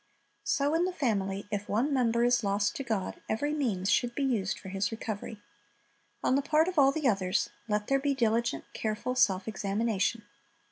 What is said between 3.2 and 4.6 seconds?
every means should be used